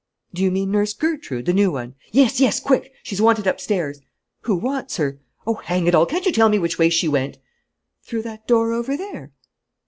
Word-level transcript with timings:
"Do 0.33 0.41
you 0.41 0.49
mean 0.49 0.71
Nurse 0.71 0.93
Gertrude, 0.93 1.45
the 1.45 1.53
new 1.53 1.71
one?" 1.71 1.93
"Yes, 2.11 2.39
yes, 2.39 2.59
quick! 2.59 2.91
she's 3.03 3.21
wanted 3.21 3.45
upstairs." 3.45 3.99
"Who 4.45 4.55
wants 4.55 4.97
her?" 4.97 5.19
"Oh, 5.45 5.53
hang 5.53 5.85
it 5.85 5.93
all, 5.93 6.07
can't 6.07 6.25
you 6.25 6.31
tell 6.31 6.49
me 6.49 6.57
which 6.57 6.79
way 6.79 6.89
she 6.89 7.07
went?" 7.07 7.37
"Through 8.01 8.23
that 8.23 8.47
door 8.47 8.73
over 8.73 8.97
there." 8.97 9.31